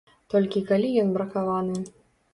Толькі 0.33 0.63
калі 0.71 0.89
ён 1.03 1.13
бракаваны. 1.19 1.77